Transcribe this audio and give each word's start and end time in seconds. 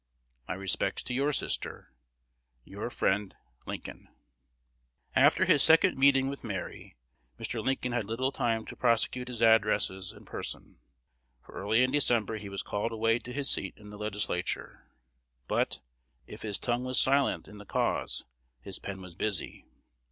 My 0.47 0.55
respects 0.55 1.03
to 1.03 1.13
your 1.13 1.31
sister. 1.31 1.93
Your 2.63 2.89
friend, 2.89 3.35
Lincoln. 3.67 4.07
After 5.15 5.45
his 5.45 5.61
second 5.61 5.95
meeting 5.95 6.27
with 6.27 6.43
Mary, 6.43 6.95
Mr. 7.39 7.63
Lincoln 7.63 7.91
had 7.91 8.05
little 8.05 8.31
time 8.31 8.65
to 8.65 8.75
prosecute 8.75 9.27
his 9.27 9.43
addresses 9.43 10.11
in 10.11 10.25
person; 10.25 10.79
for 11.45 11.53
early 11.53 11.83
in 11.83 11.91
December 11.91 12.37
he 12.37 12.49
was 12.49 12.63
called 12.63 12.91
away 12.91 13.19
to 13.19 13.31
his 13.31 13.47
seat 13.47 13.75
in 13.77 13.91
the 13.91 13.97
Legislature; 13.99 14.87
but, 15.47 15.81
if 16.25 16.41
his 16.41 16.57
tongue 16.57 16.83
was 16.83 16.99
silent 16.99 17.47
in 17.47 17.59
the 17.59 17.63
cause, 17.67 18.23
his 18.59 18.79
pen 18.79 19.01
was 19.03 19.15
busy. 19.15 19.65